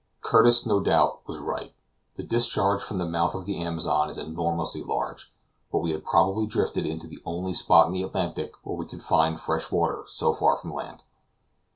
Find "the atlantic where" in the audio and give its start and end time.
7.93-8.75